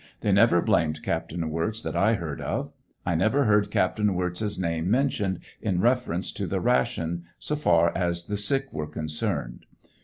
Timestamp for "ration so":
6.59-7.55